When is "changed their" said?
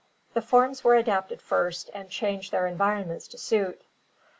2.09-2.65